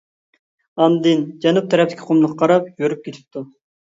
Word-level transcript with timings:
ئاندىن 0.85 1.19
جەنۇب 1.43 1.67
تەرەپتىكى 1.73 2.07
قۇملۇققا 2.09 2.39
قاراپ 2.39 2.71
يۈرۈپ 2.85 3.03
كېتىپتۇ. 3.09 3.45